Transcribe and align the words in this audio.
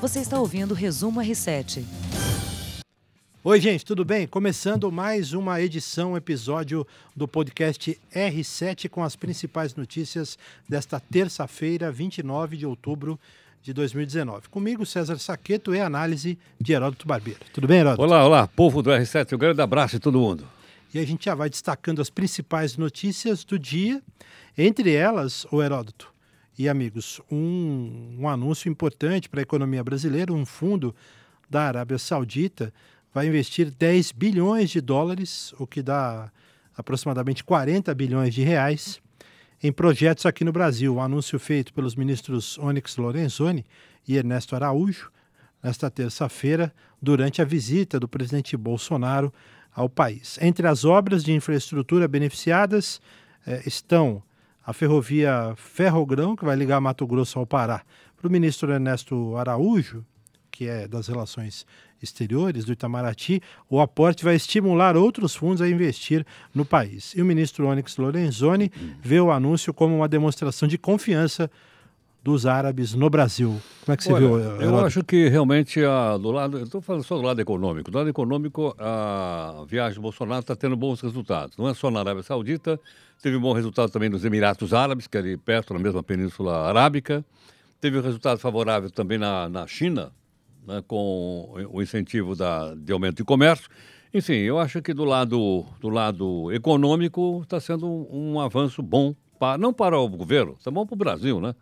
Você 0.00 0.20
está 0.20 0.38
ouvindo 0.38 0.70
o 0.70 0.74
Resumo 0.74 1.20
R7. 1.20 1.82
Oi, 3.42 3.60
gente, 3.60 3.84
tudo 3.84 4.04
bem? 4.04 4.28
Começando 4.28 4.92
mais 4.92 5.32
uma 5.32 5.60
edição, 5.60 6.16
episódio 6.16 6.86
do 7.16 7.26
podcast 7.26 7.98
R7 8.14 8.88
com 8.88 9.02
as 9.02 9.16
principais 9.16 9.74
notícias 9.74 10.38
desta 10.68 11.00
terça-feira, 11.00 11.90
29 11.90 12.56
de 12.56 12.64
outubro 12.64 13.18
de 13.60 13.72
2019. 13.72 14.48
Comigo, 14.48 14.86
César 14.86 15.18
Saqueto 15.18 15.74
e 15.74 15.80
análise 15.80 16.38
de 16.60 16.72
Heródoto 16.72 17.04
Barbeiro. 17.04 17.40
Tudo 17.52 17.66
bem, 17.66 17.80
Heródoto? 17.80 18.02
Olá, 18.02 18.24
olá, 18.24 18.46
povo 18.46 18.80
do 18.80 18.90
R7, 18.90 19.34
um 19.34 19.38
grande 19.38 19.60
abraço 19.60 19.96
a 19.96 19.98
todo 19.98 20.20
mundo. 20.20 20.46
E 20.94 21.00
a 21.00 21.04
gente 21.04 21.24
já 21.24 21.34
vai 21.34 21.50
destacando 21.50 22.00
as 22.00 22.08
principais 22.08 22.76
notícias 22.76 23.42
do 23.42 23.58
dia, 23.58 24.00
entre 24.56 24.94
elas, 24.94 25.44
o 25.50 25.60
Heródoto 25.60 26.16
e 26.58 26.68
amigos, 26.68 27.20
um, 27.30 28.16
um 28.18 28.28
anúncio 28.28 28.68
importante 28.68 29.28
para 29.28 29.40
a 29.40 29.42
economia 29.42 29.84
brasileira, 29.84 30.32
um 30.32 30.44
fundo 30.44 30.92
da 31.48 31.62
Arábia 31.62 31.98
Saudita 31.98 32.74
vai 33.14 33.28
investir 33.28 33.70
10 33.70 34.10
bilhões 34.12 34.68
de 34.68 34.80
dólares, 34.80 35.54
o 35.58 35.66
que 35.66 35.80
dá 35.80 36.32
aproximadamente 36.76 37.44
40 37.44 37.94
bilhões 37.94 38.34
de 38.34 38.42
reais, 38.42 39.00
em 39.62 39.72
projetos 39.72 40.26
aqui 40.26 40.44
no 40.44 40.52
Brasil. 40.52 40.94
O 40.94 40.96
um 40.96 41.00
anúncio 41.00 41.38
feito 41.38 41.72
pelos 41.72 41.94
ministros 41.94 42.58
Onyx 42.58 42.96
Lorenzoni 42.96 43.64
e 44.06 44.16
Ernesto 44.16 44.56
Araújo 44.56 45.10
nesta 45.62 45.90
terça-feira, 45.90 46.72
durante 47.00 47.40
a 47.40 47.44
visita 47.44 47.98
do 47.98 48.08
presidente 48.08 48.56
Bolsonaro 48.56 49.32
ao 49.72 49.88
país. 49.88 50.38
Entre 50.40 50.66
as 50.66 50.84
obras 50.84 51.22
de 51.22 51.32
infraestrutura 51.32 52.08
beneficiadas 52.08 53.00
eh, 53.46 53.62
estão 53.66 54.22
a 54.68 54.72
ferrovia 54.74 55.54
Ferrogrão, 55.56 56.36
que 56.36 56.44
vai 56.44 56.54
ligar 56.54 56.78
Mato 56.78 57.06
Grosso 57.06 57.38
ao 57.38 57.46
Pará. 57.46 57.80
Para 58.14 58.28
o 58.28 58.30
ministro 58.30 58.70
Ernesto 58.70 59.34
Araújo, 59.34 60.04
que 60.50 60.68
é 60.68 60.86
das 60.86 61.08
Relações 61.08 61.64
Exteriores 62.02 62.66
do 62.66 62.72
Itamaraty, 62.72 63.40
o 63.66 63.80
aporte 63.80 64.22
vai 64.22 64.34
estimular 64.34 64.94
outros 64.94 65.34
fundos 65.34 65.62
a 65.62 65.68
investir 65.70 66.22
no 66.54 66.66
país. 66.66 67.14
E 67.16 67.22
o 67.22 67.24
ministro 67.24 67.66
Onyx 67.66 67.96
Lorenzoni 67.96 68.70
vê 69.00 69.18
o 69.18 69.30
anúncio 69.30 69.72
como 69.72 69.96
uma 69.96 70.06
demonstração 70.06 70.68
de 70.68 70.76
confiança 70.76 71.50
dos 72.22 72.46
árabes 72.46 72.94
no 72.94 73.08
Brasil. 73.08 73.60
Como 73.84 73.94
é 73.94 73.96
que 73.96 74.04
você 74.04 74.12
Olha, 74.12 74.28
viu? 74.28 74.60
Eu 74.60 74.84
acho 74.84 75.02
que 75.02 75.28
realmente 75.28 75.82
a, 75.84 76.16
do 76.16 76.30
lado, 76.30 76.58
eu 76.58 76.64
estou 76.64 76.80
falando 76.80 77.04
só 77.04 77.16
do 77.16 77.22
lado 77.22 77.40
econômico. 77.40 77.90
Do 77.90 77.98
lado 77.98 78.10
econômico, 78.10 78.74
a 78.78 79.64
viagem 79.66 79.94
do 79.94 80.02
Bolsonaro 80.02 80.40
está 80.40 80.54
tendo 80.54 80.76
bons 80.76 81.00
resultados. 81.00 81.56
Não 81.56 81.68
é 81.68 81.74
só 81.74 81.90
na 81.90 82.00
Arábia 82.00 82.22
Saudita, 82.22 82.78
teve 83.22 83.36
um 83.36 83.40
bom 83.40 83.52
resultado 83.52 83.90
também 83.90 84.08
nos 84.08 84.24
Emiratos 84.24 84.74
Árabes, 84.74 85.06
que 85.06 85.16
é 85.16 85.20
ali 85.20 85.36
perto, 85.36 85.72
na 85.72 85.80
mesma 85.80 86.02
Península 86.02 86.68
Arábica. 86.68 87.24
Teve 87.80 87.98
um 87.98 88.02
resultado 88.02 88.38
favorável 88.38 88.90
também 88.90 89.18
na, 89.18 89.48
na 89.48 89.66
China, 89.66 90.12
né, 90.66 90.82
com 90.86 91.54
o 91.70 91.80
incentivo 91.80 92.34
da, 92.34 92.74
de 92.74 92.92
aumento 92.92 93.18
de 93.18 93.24
comércio. 93.24 93.70
Enfim, 94.12 94.34
eu 94.34 94.58
acho 94.58 94.82
que 94.82 94.92
do 94.92 95.04
lado, 95.04 95.64
do 95.80 95.88
lado 95.88 96.52
econômico 96.52 97.40
está 97.42 97.60
sendo 97.60 97.86
um, 97.86 98.34
um 98.34 98.40
avanço 98.40 98.82
bom, 98.82 99.14
para, 99.38 99.56
não 99.56 99.72
para 99.72 99.98
o 99.98 100.08
governo, 100.08 100.56
está 100.58 100.70
bom 100.70 100.84
para 100.84 100.94
o 100.94 100.98
Brasil, 100.98 101.40
né? 101.40 101.54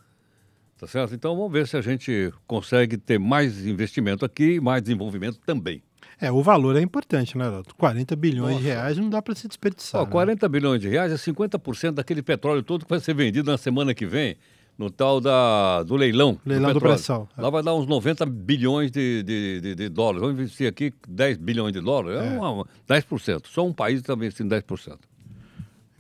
Tá 0.78 0.86
certo? 0.86 1.14
Então 1.14 1.34
vamos 1.34 1.50
ver 1.50 1.66
se 1.66 1.77
a 1.77 1.80
gente 1.80 2.32
consegue 2.46 2.98
ter 2.98 3.19
mais 3.19 3.66
investimento 3.66 4.24
aqui 4.24 4.55
e 4.55 4.60
mais 4.60 4.82
desenvolvimento 4.82 5.38
também. 5.46 5.82
É, 6.20 6.30
o 6.30 6.42
valor 6.42 6.77
é 6.77 6.80
importante, 6.80 7.36
né, 7.36 7.46
Heródoto? 7.46 7.74
40 7.74 8.16
bilhões 8.16 8.56
de 8.56 8.62
Nossa. 8.62 8.74
reais 8.74 8.98
não 8.98 9.08
dá 9.10 9.20
para 9.20 9.34
se 9.34 9.47
desperdiçar. 9.48 10.00
Ó, 10.00 10.04
né? 10.04 10.10
40 10.10 10.48
bilhões 10.48 10.80
de 10.80 10.88
reais 10.88 11.12
é 11.12 11.16
50% 11.16 11.92
daquele 11.92 12.22
petróleo 12.22 12.62
todo 12.62 12.84
que 12.84 12.91
vai 12.91 13.00
ser 13.00 13.14
vendido 13.14 13.50
na 13.50 13.58
semana 13.58 13.94
que 13.94 14.06
vem, 14.06 14.36
no 14.78 14.91
tal 14.91 15.20
da, 15.20 15.82
do 15.82 15.94
leilão. 15.94 16.38
Leilão 16.44 16.72
do 16.72 16.80
pré-sal, 16.80 17.28
é. 17.36 17.41
Lá 17.41 17.50
vai 17.50 17.62
dar 17.62 17.74
uns 17.74 17.86
90 17.86 18.24
bilhões 18.27 18.91
de, 18.91 19.22
de, 19.22 19.60
de, 19.60 19.74
de 19.74 19.88
dólares. 19.88 20.20
Vamos 20.20 20.36
investir 20.36 20.69
aqui 20.69 20.92
10 21.06 21.38
bilhões 21.38 21.72
de 21.72 21.80
dólares. 21.80 22.20
É, 22.20 22.34
É. 22.34 22.38
Uma, 22.38 22.66
10%. 22.88 23.47
Só 23.47 23.66
um 23.66 23.72
país 23.72 24.00
está 24.00 24.14
investindo 24.14 24.54
10%. 24.54 24.98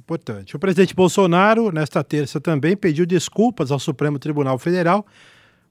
Importante. 0.06 0.54
O 0.54 0.58
presidente 0.60 0.94
Bolsonaro, 0.94 1.72
nesta 1.72 2.04
terça 2.04 2.40
também, 2.40 2.76
pediu 2.76 3.04
desculpas 3.04 3.72
ao 3.72 3.80
Supremo 3.80 4.20
Tribunal 4.20 4.56
Federal 4.56 5.04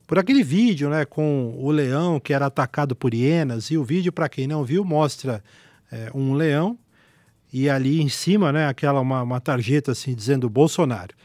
por 0.05 0.19
aquele 0.19 0.43
vídeo 0.43 0.89
né, 0.89 1.05
com 1.05 1.55
o 1.57 1.71
leão 1.71 2.19
que 2.19 2.33
era 2.33 2.47
atacado 2.47 2.97
por 2.97 3.13
hienas. 3.13 3.71
E 3.71 3.77
o 3.77 3.83
vídeo, 3.85 4.11
para 4.11 4.27
quem 4.27 4.45
não 4.45 4.65
viu, 4.65 4.83
mostra 4.83 5.41
é, 5.89 6.11
um 6.13 6.33
leão 6.33 6.77
e 7.53 7.69
ali 7.69 8.01
em 8.01 8.09
cima, 8.09 8.51
né, 8.51 8.67
aquela 8.67 8.99
uma, 8.99 9.21
uma 9.21 9.39
tarjeta 9.39 9.93
assim 9.93 10.13
dizendo 10.13 10.49
Bolsonaro. 10.49 11.15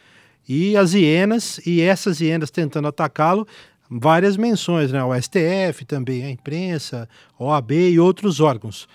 E 0.49 0.77
as 0.77 0.95
hienas, 0.95 1.61
e 1.67 1.81
essas 1.81 2.21
hienas 2.21 2.49
tentando 2.49 2.87
atacá-lo, 2.87 3.45
várias 3.91 4.37
menções, 4.37 4.93
né, 4.93 5.03
o 5.03 5.13
STF 5.21 5.85
também, 5.85 6.25
a 6.25 6.31
imprensa, 6.31 7.09
OAB 7.37 7.73
e 7.73 7.99
outros 7.99 8.39
órgãos. 8.39 8.89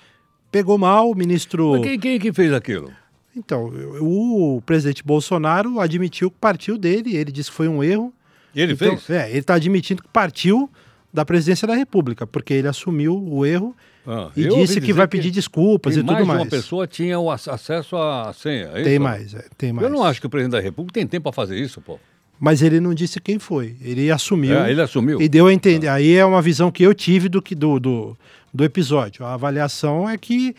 Pegou 0.49 0.77
mal, 0.77 1.11
o 1.11 1.15
ministro. 1.15 1.71
Mas 1.71 1.81
quem, 1.81 1.99
quem 1.99 2.17
que 2.17 2.31
fez 2.31 2.53
aquilo? 2.53 2.93
Então, 3.35 3.71
o 3.99 4.61
presidente 4.65 5.03
Bolsonaro 5.03 5.79
admitiu 5.79 6.31
que 6.31 6.37
partiu 6.39 6.77
dele, 6.77 7.15
ele 7.15 7.31
disse 7.31 7.49
que 7.49 7.55
foi 7.55 7.67
um 7.67 7.83
erro. 7.83 8.13
Ele 8.55 8.73
Então, 8.73 8.97
fez? 8.97 9.09
É, 9.09 9.29
ele 9.29 9.39
está 9.39 9.55
admitindo 9.55 10.01
que 10.01 10.07
partiu 10.09 10.69
da 11.13 11.25
presidência 11.25 11.67
da 11.67 11.75
República, 11.75 12.25
porque 12.25 12.53
ele 12.53 12.67
assumiu 12.67 13.15
o 13.21 13.45
erro 13.45 13.75
Ah, 14.07 14.29
e 14.35 14.47
disse 14.47 14.79
que 14.79 14.93
vai 14.93 15.07
pedir 15.07 15.31
desculpas 15.31 15.93
que 15.93 15.99
e 15.99 16.03
tudo 16.03 16.13
mais 16.13 16.27
mais. 16.27 16.39
uma 16.41 16.45
pessoa 16.49 16.85
tinha 16.87 17.19
o 17.19 17.29
ac- 17.31 17.49
acesso 17.49 17.95
à 17.97 18.31
senha. 18.33 18.69
é 18.73 18.83
Tem 18.83 18.99
mais, 18.99 19.33
é, 19.33 19.45
tem 19.57 19.73
mais. 19.73 19.85
Eu 19.87 19.93
não 19.93 20.03
acho 20.03 20.19
que 20.21 20.27
o 20.27 20.29
presidente 20.29 20.53
da 20.53 20.59
República 20.61 20.99
tem 20.99 21.07
tempo 21.07 21.23
para 21.23 21.31
fazer 21.33 21.57
isso, 21.59 21.81
pô. 21.81 21.99
Mas 22.39 22.61
ele 22.61 22.79
não 22.81 22.93
disse 22.93 23.19
quem 23.21 23.39
foi. 23.39 23.75
Ele 23.81 24.11
assumiu 24.11 24.57
É, 24.59 24.69
ele 24.69 24.81
assumiu. 24.81 25.21
e 25.21 25.27
deu 25.29 25.47
a 25.47 25.53
entender. 25.53 25.87
Aí 25.87 26.15
é 26.15 26.25
uma 26.25 26.41
visão 26.41 26.69
que 26.69 26.83
eu 26.83 26.93
tive 26.93 27.29
do, 27.29 27.41
que, 27.41 27.55
do, 27.55 27.79
do, 27.79 28.17
do 28.53 28.63
episódio. 28.63 29.25
A 29.25 29.33
avaliação 29.33 30.09
é 30.09 30.17
que 30.17 30.53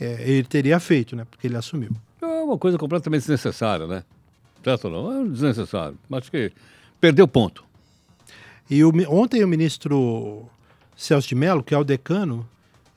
é, 0.00 0.22
ele 0.26 0.44
teria 0.44 0.80
feito, 0.80 1.14
né? 1.14 1.26
Porque 1.30 1.46
ele 1.46 1.56
assumiu. 1.56 1.90
É 2.20 2.26
uma 2.26 2.58
coisa 2.58 2.76
completamente 2.78 3.20
desnecessária, 3.20 3.86
né? 3.86 4.04
Certo 4.62 4.86
ou 4.86 4.90
não? 4.90 5.22
É 5.26 5.28
desnecessário. 5.28 5.96
Acho 6.12 6.30
que 6.30 6.52
perdeu 7.00 7.26
ponto. 7.28 7.64
E 8.68 8.82
o 8.84 8.92
ontem 9.08 9.42
o 9.44 9.48
ministro 9.48 10.46
Celso 10.96 11.28
de 11.28 11.34
Mello, 11.34 11.62
que 11.62 11.74
é 11.74 11.78
o 11.78 11.84
decano, 11.84 12.48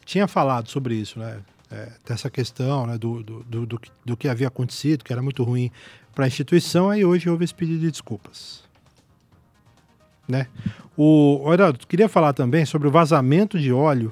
tinha 0.04 0.28
falado 0.28 0.70
sobre 0.70 0.96
isso, 0.96 1.20
né? 1.20 1.40
É, 1.72 1.90
dessa 2.06 2.30
questão, 2.30 2.86
né? 2.86 2.98
Do, 2.98 3.24
do, 3.24 3.44
do, 3.44 3.66
do, 3.66 3.80
que- 3.80 3.92
do 4.04 4.18
que 4.18 4.28
havia 4.28 4.48
acontecido, 4.48 5.04
que 5.06 5.14
era 5.14 5.22
muito 5.22 5.44
ruim 5.44 5.72
para 6.14 6.26
a 6.26 6.28
instituição, 6.28 6.90
aí 6.90 7.06
hoje 7.06 7.30
houve 7.30 7.46
esse 7.46 7.56
pedido 7.56 7.80
de 7.80 7.90
desculpas. 7.92 8.64
Né? 10.28 10.48
O 10.98 11.42
Heraldo, 11.54 11.80
queria 11.88 12.10
falar 12.10 12.34
também 12.34 12.66
sobre 12.66 12.88
o 12.88 12.92
vazamento 12.92 13.58
de 13.60 13.72
óleo 13.72 14.12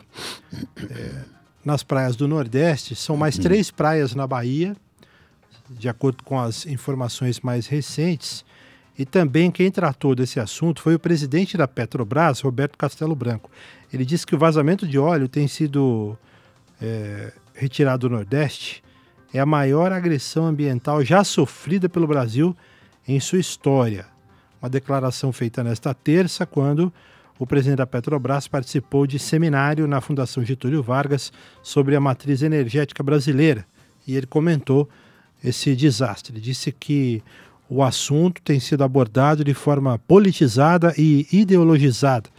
é, 0.90 1.24
nas 1.64 1.84
praias 1.84 2.16
do 2.16 2.28
Nordeste. 2.28 2.96
São 2.96 3.18
mais 3.18 3.38
três 3.38 3.70
praias 3.72 4.16
na 4.16 4.26
Bahia, 4.26 4.76
de 5.70 5.88
acordo 5.88 6.24
com 6.24 6.40
as 6.40 6.66
informações 6.66 7.40
mais 7.40 7.68
recentes. 7.68 8.44
E 8.98 9.06
também 9.06 9.50
quem 9.50 9.72
tratou 9.72 10.14
desse 10.14 10.40
assunto 10.40 10.82
foi 10.82 10.96
o 10.96 11.00
presidente 11.00 11.56
da 11.56 11.68
Petrobras, 11.68 12.42
Roberto 12.42 12.78
Castelo 12.78 13.16
Branco. 13.16 13.50
Ele 13.94 14.04
disse 14.04 14.26
que 14.26 14.36
o 14.36 14.40
vazamento 14.40 14.88
de 14.88 15.00
óleo 15.00 15.28
tem 15.28 15.48
sido 15.48 16.18
é, 16.82 17.32
retirado 17.54 18.10
do 18.10 18.16
Nordeste. 18.16 18.84
É 19.34 19.40
a 19.40 19.46
maior 19.46 19.92
agressão 19.92 20.46
ambiental 20.46 21.04
já 21.04 21.24
sofrida 21.24 21.88
pelo 21.88 22.08
Brasil 22.08 22.56
em 23.08 23.20
sua 23.20 23.40
história. 23.40 24.06
Uma 24.62 24.70
declaração 24.70 25.32
feita 25.32 25.64
nesta 25.64 25.94
terça, 25.94 26.46
quando 26.46 26.92
o 27.38 27.48
presidente 27.48 27.78
da 27.78 27.88
Petrobras 27.88 28.50
participou 28.50 29.08
de 29.08 29.18
seminário 29.18 29.88
na 29.88 30.02
Fundação 30.02 30.44
Getúlio 30.44 30.84
Vargas 30.84 31.32
sobre 31.64 31.96
a 31.96 32.00
matriz 32.02 32.42
energética 32.42 33.02
brasileira. 33.02 33.66
E 34.06 34.18
ele 34.18 34.28
comentou 34.28 34.90
esse 35.44 35.76
desastre. 35.76 36.40
Disse 36.40 36.72
que 36.72 37.24
o 37.70 37.84
assunto 37.84 38.42
tem 38.42 38.60
sido 38.60 38.84
abordado 38.84 39.44
de 39.44 39.54
forma 39.54 40.00
politizada 40.00 40.94
e 40.98 41.28
ideologizada, 41.32 42.30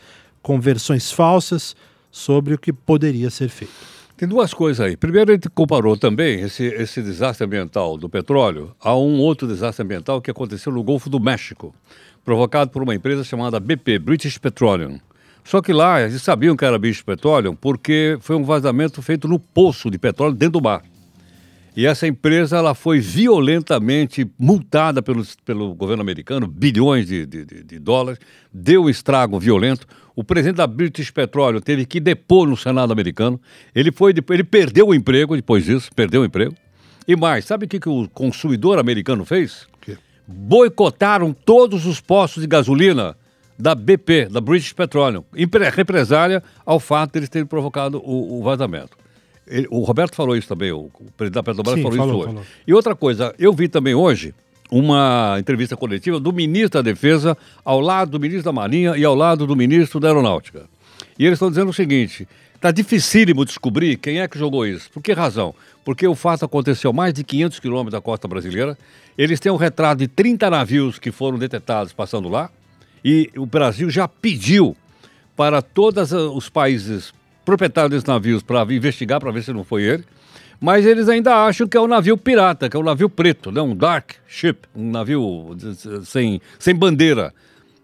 com 0.43 0.61
versões 0.61 1.13
falsas 1.13 1.77
sobre 2.11 2.55
o 2.55 2.59
que 2.59 2.73
poderia 2.73 3.31
ser 3.31 3.49
feito. 3.49 3.73
Tem 4.17 4.29
duas 4.29 4.53
coisas 4.53 4.85
aí. 4.85 4.97
Primeiro, 4.97 5.33
ele 5.33 5.41
comparou 5.55 5.97
também 5.97 6.41
esse, 6.41 6.65
esse 6.65 7.01
desastre 7.01 7.47
ambiental 7.47 7.97
do 7.97 8.09
petróleo 8.09 8.75
a 8.79 8.95
um 8.95 9.19
outro 9.19 9.49
desastre 9.49 9.83
ambiental 9.83 10.21
que 10.21 10.31
aconteceu 10.31 10.71
no 10.71 10.83
Golfo 10.83 11.09
do 11.09 11.19
México, 11.19 11.75
provocado 12.23 12.71
por 12.71 12.83
uma 12.83 12.95
empresa 12.95 13.25
chamada 13.25 13.59
BP, 13.59 13.99
British 13.99 14.37
Petroleum. 14.37 14.99
Só 15.43 15.63
que 15.63 15.73
lá 15.73 16.03
eles 16.03 16.21
sabiam 16.21 16.55
que 16.55 16.65
era 16.65 16.79
British 16.79 17.03
Petroleum 17.03 17.55
porque 17.55 18.19
foi 18.21 18.37
um 18.37 18.45
vazamento 18.45 19.01
feito 19.01 19.27
no 19.27 19.39
poço 19.39 19.91
de 19.91 19.99
petróleo 19.99 20.35
dentro 20.35 20.61
do 20.61 20.63
mar. 20.63 20.83
E 21.77 21.87
essa 21.87 22.07
empresa 22.07 22.57
ela 22.57 22.75
foi 22.75 22.99
violentamente 22.99 24.29
multada 24.39 25.01
pelo, 25.03 25.25
pelo 25.45 25.75
governo 25.75 26.03
americano, 26.03 26.47
bilhões 26.47 27.07
de, 27.07 27.25
de, 27.27 27.45
de- 27.45 27.79
dólares, 27.79 28.19
deu 28.53 28.85
um 28.85 28.91
estrago 28.91 29.39
violento. 29.39 29.87
O 30.17 30.25
presidente 30.25 30.57
da 30.57 30.67
British 30.67 31.11
Petroleum 31.11 31.61
teve 31.61 31.87
que 31.87 32.01
depor 32.01 32.49
no 32.49 32.57
Senado 32.57 32.93
americano. 32.93 33.41
Ele, 33.75 33.93
foi, 33.93 34.13
ele 34.31 34.45
perdeu 34.45 34.89
o 34.89 34.95
emprego 34.95 35.37
depois 35.37 35.65
disso, 35.65 35.91
perdeu 35.95 36.23
o 36.23 36.25
emprego. 36.25 36.55
E 37.07 37.17
mais, 37.17 37.45
sabe 37.45 37.67
o 37.67 37.69
que, 37.69 37.81
que 37.81 37.89
o 37.89 38.09
consumidor 38.09 38.79
americano 38.79 39.25
fez? 39.25 39.67
quê? 39.81 39.97
Boicotaram 40.27 41.33
todos 41.33 41.87
os 41.87 42.01
postos 42.01 42.43
de 42.43 42.47
gasolina 42.47 43.17
da 43.59 43.75
BP, 43.75 44.27
da 44.27 44.41
British 44.41 44.73
Petroleum, 44.73 45.25
represália 45.73 46.43
ao 46.65 46.81
fato 46.81 47.13
de 47.13 47.19
eles 47.19 47.29
terem 47.29 47.47
provocado 47.47 47.99
o, 47.99 48.41
o 48.41 48.43
vazamento. 48.43 48.97
Ele, 49.51 49.67
o 49.71 49.81
Roberto 49.81 50.15
falou 50.15 50.37
isso 50.37 50.49
também, 50.49 50.71
o, 50.71 50.91
o 51.01 51.13
presidente 51.17 51.35
da 51.35 51.43
Petrobras 51.43 51.75
Sim, 51.75 51.83
falou, 51.83 51.97
falou, 51.97 52.15
isso 52.15 52.23
hoje. 52.23 52.35
falou. 52.35 52.47
E 52.67 52.73
outra 52.73 52.95
coisa, 52.95 53.35
eu 53.39 53.53
vi 53.53 53.69
também 53.69 53.95
hoje 53.95 54.33
uma 54.71 55.37
entrevista 55.39 55.77
coletiva 55.77 56.21
do 56.21 56.33
ministro 56.33 56.81
da 56.81 56.83
Defesa 56.83 57.37
ao 57.65 57.81
lado 57.81 58.13
do 58.13 58.21
ministro 58.21 58.45
da 58.45 58.53
Marinha 58.53 58.97
e 58.97 59.05
ao 59.05 59.15
lado 59.15 59.47
do 59.47 59.57
ministro 59.57 59.99
da 59.99 60.09
Aeronáutica. 60.09 60.67
E 61.19 61.27
eles 61.27 61.37
estão 61.37 61.51
dizendo 61.51 61.71
o 61.71 61.75
seguinte: 61.75 62.29
está 62.55 62.71
dificílimo 62.71 63.45
descobrir 63.45 63.97
quem 63.97 64.21
é 64.21 64.29
que 64.29 64.39
jogou 64.39 64.65
isso. 64.65 64.89
Por 64.91 65.03
que 65.03 65.13
razão? 65.13 65.55
Porque 65.85 66.07
o 66.07 66.15
fato 66.15 66.45
aconteceu 66.45 66.93
mais 66.93 67.13
de 67.13 67.25
500 67.25 67.59
quilômetros 67.59 67.93
da 67.93 68.01
costa 68.01 68.29
brasileira. 68.29 68.79
Eles 69.19 69.41
têm 69.41 69.51
um 69.51 69.57
retrato 69.57 69.99
de 69.99 70.09
30 70.09 70.49
navios 70.49 70.99
que 70.99 71.11
foram 71.11 71.39
detectados 71.39 71.93
passando 71.93 72.29
lá. 72.29 72.51
E 73.05 73.31
o 73.37 73.47
Brasil 73.47 73.91
já 73.91 74.07
pediu 74.07 74.77
para 75.35 75.63
todos 75.63 76.13
os 76.13 76.49
países 76.49 77.13
proprietários 77.51 77.91
desses 77.91 78.05
navios 78.05 78.43
para 78.43 78.63
investigar, 78.73 79.19
para 79.19 79.33
ver 79.33 79.43
se 79.43 79.53
não 79.53 79.65
foi 79.65 79.83
ele. 79.83 80.05
Mas 80.61 80.87
eles 80.87 81.09
ainda 81.09 81.47
acham 81.47 81.67
que 81.67 81.77
é 81.77 81.81
um 81.81 81.89
navio 81.89 82.17
pirata, 82.17 82.69
que 82.69 82.77
é 82.77 82.81
um 82.81 82.85
navio 82.85 83.09
preto, 83.09 83.51
né? 83.51 83.61
um 83.61 83.75
dark 83.75 84.13
ship, 84.29 84.69
um 84.77 84.91
navio 84.91 85.57
sem, 86.05 86.41
sem 86.59 86.75
bandeira. 86.75 87.33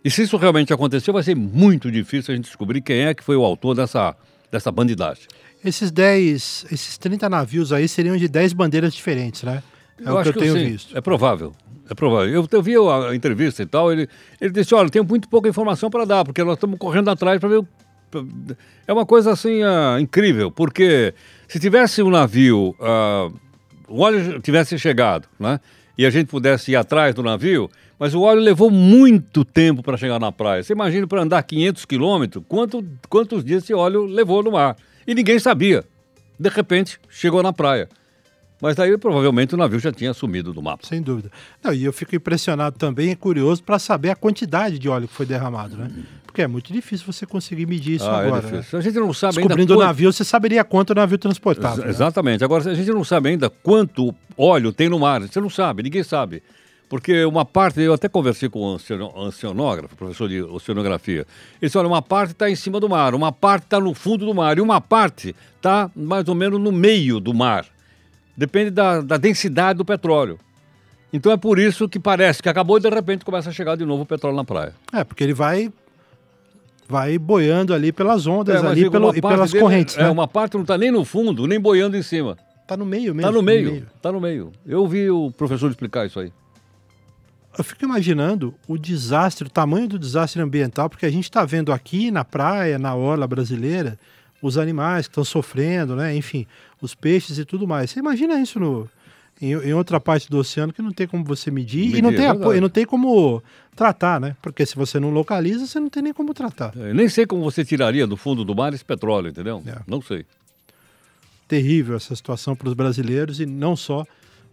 E 0.04 0.10
se 0.10 0.22
isso 0.22 0.36
realmente 0.36 0.72
aconteceu, 0.72 1.12
vai 1.12 1.22
ser 1.22 1.34
muito 1.34 1.90
difícil 1.90 2.32
a 2.32 2.36
gente 2.36 2.44
descobrir 2.44 2.80
quem 2.80 3.06
é 3.06 3.14
que 3.14 3.24
foi 3.24 3.34
o 3.34 3.42
autor 3.42 3.74
dessa, 3.74 4.14
dessa 4.52 4.70
bandidagem. 4.70 5.24
Esses 5.64 5.90
10, 5.90 6.66
esses 6.70 6.98
30 6.98 7.28
navios 7.28 7.72
aí 7.72 7.88
seriam 7.88 8.16
de 8.16 8.28
10 8.28 8.52
bandeiras 8.52 8.94
diferentes, 8.94 9.42
né? 9.42 9.62
É 9.98 10.08
eu 10.08 10.16
o 10.16 10.22
que 10.22 10.28
eu 10.28 10.32
tenho 10.34 10.52
sim. 10.52 10.64
visto. 10.66 10.96
É 10.96 11.00
provável. 11.00 11.52
É 11.88 11.94
provável. 11.94 12.32
Eu, 12.32 12.46
eu 12.50 12.62
vi 12.62 12.74
a 12.76 13.14
entrevista 13.14 13.62
e 13.62 13.66
tal, 13.66 13.90
ele, 13.90 14.06
ele 14.40 14.52
disse, 14.52 14.74
olha, 14.74 14.90
tenho 14.90 15.04
muito 15.04 15.28
pouca 15.28 15.48
informação 15.48 15.88
para 15.88 16.04
dar, 16.04 16.24
porque 16.24 16.44
nós 16.44 16.54
estamos 16.54 16.78
correndo 16.78 17.10
atrás 17.10 17.40
para 17.40 17.48
ver 17.48 17.56
o 17.56 17.68
é 18.86 18.92
uma 18.92 19.06
coisa 19.06 19.32
assim 19.32 19.62
uh, 19.62 19.98
incrível, 19.98 20.50
porque 20.50 21.14
se 21.48 21.58
tivesse 21.58 22.02
um 22.02 22.10
navio, 22.10 22.74
uh, 22.80 23.32
o 23.88 24.00
óleo 24.00 24.40
tivesse 24.40 24.78
chegado, 24.78 25.28
né? 25.38 25.60
E 25.98 26.04
a 26.04 26.10
gente 26.10 26.28
pudesse 26.28 26.72
ir 26.72 26.76
atrás 26.76 27.14
do 27.14 27.22
navio, 27.22 27.70
mas 27.98 28.14
o 28.14 28.20
óleo 28.20 28.40
levou 28.40 28.70
muito 28.70 29.44
tempo 29.44 29.82
para 29.82 29.96
chegar 29.96 30.20
na 30.20 30.30
praia. 30.30 30.62
Você 30.62 30.72
imagina 30.72 31.06
para 31.06 31.22
andar 31.22 31.42
500 31.42 31.84
quilômetros, 31.86 32.44
quanto, 32.46 32.84
quantos 33.08 33.42
dias 33.42 33.62
esse 33.62 33.72
óleo 33.72 34.04
levou 34.04 34.42
no 34.42 34.52
mar? 34.52 34.76
E 35.06 35.14
ninguém 35.14 35.38
sabia. 35.38 35.84
De 36.38 36.50
repente, 36.50 37.00
chegou 37.08 37.42
na 37.42 37.52
praia. 37.52 37.88
Mas 38.60 38.74
daí 38.74 38.96
provavelmente 38.96 39.54
o 39.54 39.58
navio 39.58 39.78
já 39.78 39.92
tinha 39.92 40.14
sumido 40.14 40.52
do 40.52 40.62
mapa. 40.62 40.86
Sem 40.86 41.02
dúvida. 41.02 41.30
Não, 41.62 41.72
e 41.72 41.84
eu 41.84 41.92
fico 41.92 42.16
impressionado 42.16 42.78
também 42.78 43.10
e 43.10 43.16
curioso 43.16 43.62
para 43.62 43.78
saber 43.78 44.10
a 44.10 44.16
quantidade 44.16 44.78
de 44.78 44.88
óleo 44.88 45.06
que 45.06 45.14
foi 45.14 45.26
derramado, 45.26 45.76
né? 45.76 45.90
Porque 46.24 46.42
é 46.42 46.46
muito 46.46 46.72
difícil 46.72 47.10
você 47.10 47.26
conseguir 47.26 47.66
medir 47.66 47.96
isso 47.96 48.06
ah, 48.06 48.20
agora. 48.20 48.46
É 48.48 48.50
né? 48.52 48.64
A 48.72 48.80
gente 48.80 48.98
não 48.98 49.12
sabe 49.12 49.36
Descobrindo 49.36 49.72
ainda. 49.72 49.84
o 49.84 49.86
navio, 49.86 50.12
você 50.12 50.24
saberia 50.24 50.64
quanto 50.64 50.90
o 50.90 50.94
navio 50.94 51.18
transportava. 51.18 51.76
Ex 51.76 51.84
né? 51.84 51.90
Exatamente. 51.90 52.44
Agora, 52.44 52.70
a 52.70 52.74
gente 52.74 52.90
não 52.90 53.04
sabe 53.04 53.30
ainda 53.30 53.50
quanto 53.50 54.14
óleo 54.36 54.72
tem 54.72 54.88
no 54.88 54.98
mar. 54.98 55.20
Você 55.22 55.40
não 55.40 55.50
sabe, 55.50 55.82
ninguém 55.82 56.02
sabe. 56.02 56.42
Porque 56.88 57.24
uma 57.24 57.44
parte, 57.44 57.80
eu 57.80 57.92
até 57.92 58.08
conversei 58.08 58.48
com 58.48 58.60
um 58.60 59.26
oceanógrafo, 59.26 59.96
professor 59.96 60.28
de 60.28 60.40
oceanografia. 60.42 61.26
Ele 61.60 61.68
disse: 61.68 61.76
olha, 61.76 61.88
uma 61.88 62.02
parte 62.02 62.30
está 62.30 62.48
em 62.48 62.54
cima 62.54 62.78
do 62.78 62.88
mar, 62.88 63.14
uma 63.14 63.32
parte 63.32 63.64
está 63.64 63.80
no 63.80 63.92
fundo 63.92 64.24
do 64.24 64.34
mar, 64.34 64.56
e 64.56 64.60
uma 64.60 64.80
parte 64.80 65.34
está 65.56 65.90
mais 65.96 66.28
ou 66.28 66.34
menos 66.34 66.60
no 66.60 66.70
meio 66.70 67.18
do 67.18 67.34
mar. 67.34 67.66
Depende 68.36 68.70
da, 68.70 69.00
da 69.00 69.16
densidade 69.16 69.78
do 69.78 69.84
petróleo. 69.84 70.38
Então 71.12 71.32
é 71.32 71.36
por 71.36 71.58
isso 71.58 71.88
que 71.88 71.98
parece 71.98 72.42
que 72.42 72.48
acabou 72.48 72.76
e 72.76 72.80
de 72.80 72.90
repente 72.90 73.24
começa 73.24 73.48
a 73.48 73.52
chegar 73.52 73.76
de 73.76 73.84
novo 73.84 74.02
o 74.02 74.06
petróleo 74.06 74.36
na 74.36 74.44
praia. 74.44 74.74
É, 74.92 75.02
porque 75.04 75.24
ele 75.24 75.32
vai 75.34 75.72
vai 76.88 77.18
boiando 77.18 77.74
ali 77.74 77.90
pelas 77.92 78.26
ondas, 78.26 78.62
É, 78.62 78.66
ali 78.66 78.80
digo, 78.82 78.92
pelo, 78.92 79.16
e 79.16 79.20
pelas 79.20 79.50
dele- 79.50 79.62
correntes, 79.62 79.96
É, 79.98 80.02
né? 80.04 80.10
uma 80.10 80.28
parte 80.28 80.54
não 80.54 80.60
está 80.62 80.78
nem 80.78 80.90
no 80.92 81.04
fundo, 81.04 81.46
nem 81.46 81.58
boiando 81.58 81.96
em 81.96 82.02
cima. 82.02 82.36
Tá 82.66 82.76
no 82.76 82.84
meio 82.86 83.14
mesmo. 83.14 83.20
Está 83.20 83.30
no 83.30 83.36
no 83.38 83.42
meio, 83.42 83.86
está 83.96 84.12
no 84.12 84.20
meio. 84.20 84.52
Eu 84.66 84.80
ouvi 84.82 85.08
o 85.10 85.30
professor 85.32 85.68
explicar 85.70 86.06
isso 86.06 86.20
aí. 86.20 86.32
Eu 87.58 87.64
fico 87.64 87.84
imaginando 87.84 88.54
o 88.68 88.76
desastre, 88.76 89.46
o 89.46 89.50
tamanho 89.50 89.88
do 89.88 89.98
desastre 89.98 90.42
ambiental, 90.42 90.90
porque 90.90 91.06
a 91.06 91.10
gente 91.10 91.24
está 91.24 91.44
vendo 91.44 91.72
aqui 91.72 92.10
na 92.10 92.24
praia, 92.24 92.78
na 92.78 92.94
orla 92.94 93.26
brasileira, 93.26 93.98
os 94.42 94.58
animais 94.58 95.06
que 95.06 95.12
estão 95.12 95.24
sofrendo, 95.24 95.96
né? 95.96 96.14
Enfim, 96.14 96.46
os 96.80 96.94
peixes 96.94 97.38
e 97.38 97.44
tudo 97.44 97.66
mais. 97.66 97.90
Você 97.90 97.98
imagina 98.00 98.40
isso 98.40 98.60
no, 98.60 98.88
em, 99.40 99.52
em 99.52 99.72
outra 99.74 99.98
parte 99.98 100.30
do 100.30 100.38
oceano 100.38 100.72
que 100.72 100.82
não 100.82 100.92
tem 100.92 101.06
como 101.06 101.24
você 101.24 101.50
medir, 101.50 101.84
e, 101.84 101.86
Medir, 101.86 102.02
não 102.02 102.10
é 102.10 102.16
tem 102.16 102.26
verdade. 102.26 102.56
e 102.56 102.60
não 102.60 102.68
tem 102.68 102.84
como 102.86 103.42
tratar, 103.74 104.20
né? 104.20 104.36
Porque 104.42 104.64
se 104.64 104.76
você 104.76 104.98
não 105.00 105.10
localiza, 105.10 105.66
você 105.66 105.80
não 105.80 105.88
tem 105.88 106.02
nem 106.02 106.12
como 106.12 106.32
tratar. 106.34 106.72
Eu 106.76 106.94
nem 106.94 107.08
sei 107.08 107.26
como 107.26 107.42
você 107.42 107.64
tiraria 107.64 108.06
do 108.06 108.16
fundo 108.16 108.44
do 108.44 108.54
mar 108.54 108.72
esse 108.72 108.84
petróleo, 108.84 109.28
entendeu? 109.28 109.62
É. 109.66 109.78
Não 109.86 110.00
sei. 110.00 110.24
terrível 111.48 111.96
essa 111.96 112.14
situação 112.14 112.56
para 112.56 112.68
os 112.68 112.74
brasileiros 112.74 113.40
e 113.40 113.46
não 113.46 113.76
só 113.76 114.04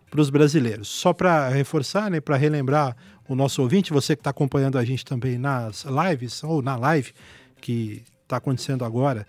para 0.09 0.21
os 0.21 0.30
brasileiros. 0.30 0.88
Só 0.88 1.12
para 1.12 1.50
reforçar, 1.50 2.09
né, 2.12 2.21
para 2.21 2.38
relembrar 2.38 2.95
o 3.27 3.35
nosso 3.35 3.62
ouvinte, 3.62 3.91
você 3.91 4.15
que 4.15 4.19
está 4.19 4.30
acompanhando 4.30 4.77
a 4.77 4.83
gente 4.85 5.03
também 5.03 5.38
nas 5.38 5.85
lives 5.85 6.44
ou 6.44 6.62
na 6.62 6.75
live 6.75 7.13
que 7.59 8.03
está 8.24 8.38
acontecendo 8.38 8.85
agora 8.85 9.25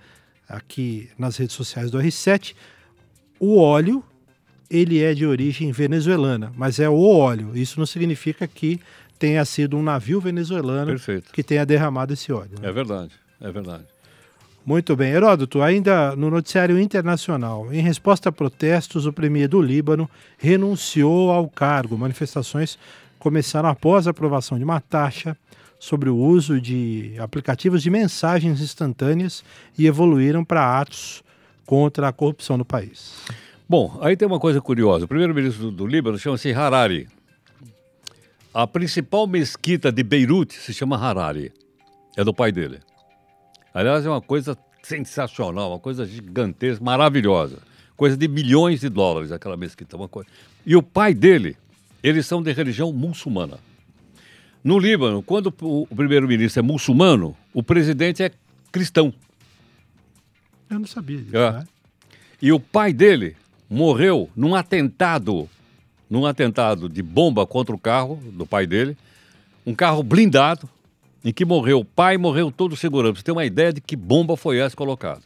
aqui 0.49 1.09
nas 1.19 1.37
redes 1.37 1.57
sociais 1.57 1.91
do 1.91 1.99
R7, 1.99 2.55
o 3.39 3.59
óleo 3.59 4.03
ele 4.71 5.03
é 5.03 5.15
de 5.15 5.27
origem 5.27 5.71
venezuelana, 5.73 6.53
mas 6.57 6.81
é 6.81 6.89
o 6.89 7.01
óleo. 7.01 7.53
Isso 7.55 7.79
não 7.79 7.87
significa 7.87 8.47
que 8.47 8.81
tenha 9.19 9.45
sido 9.45 9.77
um 9.77 9.83
navio 9.83 10.21
venezuelano 10.21 10.87
Perfeito. 10.93 11.33
que 11.33 11.43
tenha 11.43 11.65
derramado 11.65 12.13
esse 12.13 12.33
óleo. 12.33 12.59
né? 12.61 12.69
É 12.69 12.73
verdade, 12.73 13.13
é 13.41 13.51
verdade. 13.53 13.85
Muito 14.67 14.97
bem. 14.97 15.13
Heródoto, 15.13 15.61
ainda 15.61 16.17
no 16.17 16.31
noticiário 16.31 16.79
internacional, 16.79 17.73
em 17.73 17.83
resposta 17.83 18.31
a 18.31 18.33
protestos, 18.33 19.05
o 19.05 19.13
premier 19.13 19.47
do 19.47 19.61
Líbano 19.61 20.09
renunciou 20.39 21.31
ao 21.31 21.49
cargo. 21.49 21.99
Manifestações 21.99 22.79
começaram 23.19 23.69
após 23.69 24.07
a 24.07 24.11
aprovação 24.11 24.57
de 24.57 24.65
uma 24.65 24.81
taxa 24.81 25.37
sobre 25.85 26.09
o 26.09 26.17
uso 26.17 26.59
de 26.59 27.15
aplicativos 27.19 27.83
de 27.83 27.91
mensagens 27.91 28.59
instantâneas 28.63 29.45
e 29.77 29.87
evoluíram 29.87 30.43
para 30.43 30.81
atos 30.81 31.23
contra 31.67 32.09
a 32.09 32.13
corrupção 32.13 32.57
no 32.57 32.65
país. 32.65 33.13
Bom, 33.69 33.99
aí 34.01 34.17
tem 34.17 34.27
uma 34.27 34.41
coisa 34.41 34.63
curiosa. 34.63 35.05
O 35.05 35.09
primeiro-ministro 35.09 35.71
do, 35.71 35.87
Líbano 35.87 36.19
chama-se 36.19 36.51
Harari. 36.55 37.07
A 38.55 38.67
principal 38.67 39.27
mesquita 39.27 39.93
de 39.93 40.03
Beirute 40.03 40.55
se 40.55 40.73
chama 40.73 40.97
Harari. 40.97 41.53
É 42.17 42.25
do 42.25 42.33
pai 42.33 42.51
dele. 42.51 42.81
Aliás, 43.75 44.07
é 44.07 44.09
uma 44.09 44.23
coisa 44.23 44.57
sensacional, 44.83 45.73
uma 45.73 45.79
coisa 45.79 46.07
gigantesca, 46.07 46.83
maravilhosa. 46.83 47.59
Coisa 47.95 48.17
de 48.17 48.27
milhões 48.27 48.81
de 48.81 48.89
dólares 48.89 49.31
aquela 49.31 49.57
mesquita. 49.57 49.99
Uma 49.99 50.09
coisa. 50.09 50.31
E 50.65 50.75
o 50.77 50.83
pai 50.83 51.13
dele, 51.13 51.59
eles 52.03 52.25
são 52.25 52.43
de 52.43 52.53
religião 52.55 52.91
muçulmana. 52.91 53.59
No 54.65 54.79
Líbano, 54.79 55.23
quando 55.23 55.53
o 55.61 55.87
primeiro-ministro 55.95 56.61
é 56.61 56.63
muçulmano, 56.63 57.37
o 57.53 57.63
presidente 57.63 58.23
é 58.23 58.31
cristão. 58.73 59.13
Eu 60.71 60.79
não 60.79 60.87
sabia 60.87 61.19
disso. 61.19 61.37
É. 61.37 61.53
né? 61.53 61.65
E 62.41 62.51
o 62.51 62.59
pai 62.59 62.95
dele 62.95 63.37
morreu 63.69 64.31
num 64.35 64.55
atentado, 64.55 65.49
num 66.09 66.25
atentado 66.25 66.89
de 66.89 67.03
bomba 67.03 67.47
contra 67.47 67.75
o 67.75 67.79
carro 67.79 68.17
do 68.33 68.47
pai 68.47 68.67
dele, 68.67 68.97
um 69.67 69.75
carro 69.75 70.03
blindado, 70.03 70.67
em 71.23 71.31
que 71.31 71.45
morreu 71.45 71.81
o 71.81 71.85
pai 71.85 72.15
e 72.15 72.19
morreu 72.19 72.51
todo 72.51 72.73
o 72.73 72.77
segurança. 72.77 73.17
Você 73.17 73.23
tem 73.23 73.35
uma 73.35 73.45
ideia 73.45 73.71
de 73.71 73.83
que 73.83 73.95
bomba 73.95 74.35
foi 74.35 74.59
essa 74.59 74.75
colocada. 74.75 75.21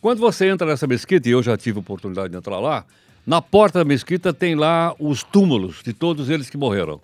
Quando 0.00 0.18
você 0.18 0.48
entra 0.48 0.66
nessa 0.66 0.88
mesquita, 0.88 1.28
e 1.28 1.32
eu 1.32 1.42
já 1.42 1.56
tive 1.56 1.78
a 1.78 1.80
oportunidade 1.80 2.30
de 2.30 2.36
entrar 2.36 2.58
lá, 2.58 2.84
na 3.24 3.40
porta 3.40 3.78
da 3.78 3.84
mesquita 3.84 4.34
tem 4.34 4.56
lá 4.56 4.92
os 4.98 5.22
túmulos 5.22 5.82
de 5.84 5.92
todos 5.92 6.28
eles 6.28 6.50
que 6.50 6.56
morreram. 6.56 7.00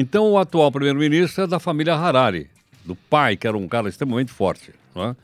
Então, 0.00 0.30
o 0.30 0.38
atual 0.38 0.70
primeiro-ministro 0.70 1.42
é 1.42 1.46
da 1.48 1.58
família 1.58 1.94
Harari, 1.96 2.48
do 2.84 2.94
pai, 2.94 3.36
que 3.36 3.48
era 3.48 3.56
um 3.58 3.66
cara 3.66 3.88
extremamente 3.88 4.30
forte. 4.30 4.70
é? 4.94 5.16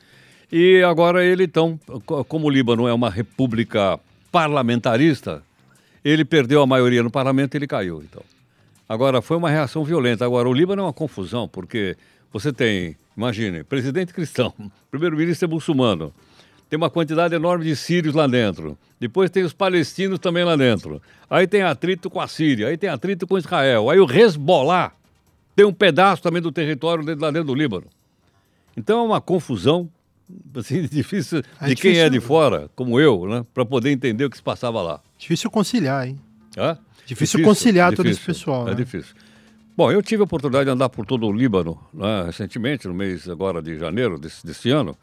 E 0.51 0.83
agora 0.83 1.25
ele, 1.25 1.45
então, 1.45 1.79
co- 2.05 2.25
como 2.25 2.49
o 2.49 2.51
Líbano 2.51 2.89
é 2.89 2.93
uma 2.93 3.09
república 3.09 4.01
parlamentarista, 4.33 5.43
ele 6.05 6.25
perdeu 6.25 6.61
a 6.61 6.67
maioria 6.67 7.05
no 7.05 7.11
parlamento 7.11 7.55
e 7.55 7.59
ele 7.59 7.69
caiu, 7.69 8.03
então. 8.03 8.23
Agora, 8.89 9.23
foi 9.23 9.37
uma 9.37 9.49
reação 9.49 9.85
violenta. 9.85 10.25
Agora, 10.25 10.49
o 10.49 10.53
Líbano 10.53 10.83
é 10.83 10.85
uma 10.87 10.93
confusão, 10.93 11.47
porque 11.49 11.97
você 12.33 12.53
tem, 12.53 12.97
imagine, 13.17 13.63
presidente 13.63 14.13
cristão, 14.13 14.53
primeiro-ministro 14.91 15.47
é 15.47 15.49
muçulmano, 15.49 16.13
tem 16.69 16.77
uma 16.77 16.91
quantidade 16.91 17.35
enorme 17.35 17.65
de 17.65 17.77
sírios 17.77 18.15
lá 18.15 18.27
dentro. 18.27 18.77
Depois 18.99 19.31
tem 19.31 19.43
os 19.43 19.53
palestinos 19.53 20.19
também 20.19 20.45
lá 20.45 20.57
dentro. 20.57 21.01
Aí 21.29 21.47
tem 21.47 21.63
atrito 21.63 22.09
com 22.11 22.21
a 22.21 22.27
Síria, 22.29 22.69
aí 22.69 22.77
tem 22.77 22.89
atrito 22.91 23.27
com 23.27 23.37
Israel. 23.39 23.91
Aí 23.91 23.99
o 24.01 24.11
Hezbollah 24.11 24.93
tem 25.55 25.65
um 25.65 25.73
pedaço 25.73 26.23
também 26.23 26.41
do 26.43 26.51
território 26.51 27.05
lá 27.19 27.31
dentro 27.31 27.49
do 27.49 27.55
Líbano. 27.55 27.87
Então 28.77 29.01
é 29.01 29.03
uma 29.03 29.21
confusão 29.21 29.89
assim, 30.57 30.83
difícil 30.87 31.43
É 31.61 31.69
de 31.69 31.77
quem 31.77 31.93
é 31.93 32.09
difícil. 32.09 32.11
de 32.11 32.21
fora, 32.21 32.71
como 32.75 32.99
eu, 32.99 33.27
né, 33.29 33.45
para 33.53 33.65
poder 33.65 33.91
entender 33.91 34.25
o 34.25 34.31
que 34.31 34.37
se 34.37 34.43
passava 34.43 34.81
lá. 34.83 35.01
Difícil 35.19 35.51
conciliar, 35.51 36.09
hein? 36.09 36.19
Hã? 36.57 36.79
Difícil 37.07 37.43
conciliar 37.43 37.95
todo 37.95 38.09
esse 38.09 38.21
pessoal, 38.21 38.67
É 38.67 38.71
né? 38.71 38.77
difícil. 38.77 39.15
Bom, 39.77 39.91
eu 39.93 40.01
tive 40.03 40.23
a 40.23 40.25
oportunidade 40.25 40.65
de 40.67 40.71
andar 40.71 40.89
por 40.89 41.05
todo 41.05 41.27
o 41.27 41.33
Líbano 41.33 41.79
né, 41.93 42.25
recentemente, 42.27 42.87
no 42.89 42.95
mês 42.95 43.29
agora 43.29 43.61
de 43.61 43.77
janeiro 43.77 44.19
desse, 44.19 44.47
desse 44.47 44.71
ano. 44.71 44.97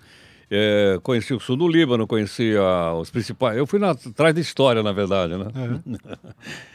É, 0.54 1.00
conheci 1.02 1.34
o 1.34 1.40
sul 1.40 1.56
do 1.56 1.66
Líbano, 1.66 2.06
conheci 2.06 2.54
a, 2.58 2.94
os 2.94 3.10
principais. 3.10 3.58
Eu 3.58 3.66
fui 3.66 3.80
na, 3.80 3.92
atrás 3.92 4.36
de 4.36 4.42
história, 4.42 4.84
na 4.84 4.92
verdade, 4.92 5.38
né? 5.38 5.46
É. 5.56 6.28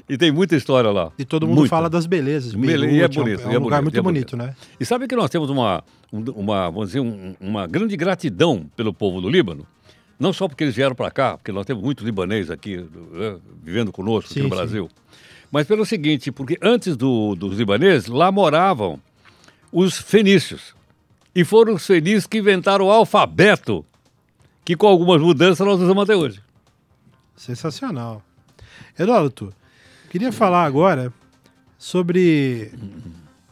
e 0.15 0.17
tem 0.17 0.33
muita 0.33 0.57
história 0.57 0.91
lá. 0.91 1.13
E 1.19 1.27
todo 1.27 1.47
mundo 1.47 1.59
muita. 1.59 1.69
fala 1.69 1.91
das 1.91 2.07
belezas. 2.07 2.55
Beirute, 2.55 2.95
e 2.95 3.03
é 3.03 3.09
bonito. 3.09 3.43
É 3.43 3.49
um, 3.49 3.53
é 3.53 3.59
um 3.59 3.63
lugar 3.63 3.83
bonito, 3.83 4.03
muito 4.03 4.03
bonito, 4.03 4.37
né? 4.37 4.57
E 4.81 4.87
sabe 4.87 5.07
que 5.07 5.15
nós 5.15 5.29
temos 5.29 5.51
uma, 5.51 5.85
uma, 6.11 6.71
vamos 6.71 6.87
dizer, 6.87 7.01
um, 7.01 7.37
uma 7.39 7.67
grande 7.67 7.95
gratidão 7.99 8.65
pelo 8.75 8.95
povo 8.95 9.21
do 9.21 9.29
Líbano? 9.29 9.67
Não 10.19 10.33
só 10.33 10.49
porque 10.49 10.65
eles 10.65 10.75
vieram 10.75 10.95
para 10.95 11.11
cá, 11.11 11.37
porque 11.37 11.53
nós 11.53 11.67
temos 11.67 11.83
muito 11.83 12.03
libanês 12.03 12.51
aqui 12.51 12.79
né, 12.79 13.37
vivendo 13.63 13.93
conosco 13.93 14.33
sim, 14.33 14.41
aqui 14.41 14.49
no 14.49 14.57
Brasil, 14.57 14.89
sim. 14.89 15.19
mas 15.51 15.67
pelo 15.67 15.85
seguinte, 15.85 16.33
porque 16.33 16.57
antes 16.63 16.97
do, 16.97 17.35
dos 17.35 17.59
libaneses, 17.59 18.09
lá 18.09 18.33
moravam 18.33 18.99
os 19.71 19.99
fenícios. 19.99 20.76
E 21.37 21.45
foram 21.45 21.75
os 21.75 21.87
fenícios 21.87 22.27
que 22.27 22.39
inventaram 22.39 22.87
o 22.87 22.91
alfabeto, 22.91 23.85
que 24.65 24.75
com 24.75 24.87
algumas 24.87 25.21
mudanças 25.21 25.67
nós 25.67 25.79
usamos 25.79 26.03
até 26.05 26.17
hoje. 26.17 26.43
Sensacional. 27.37 28.23
Heródoto, 28.99 29.53
queria 30.09 30.33
falar 30.33 30.65
agora 30.65 31.13
sobre 31.77 32.73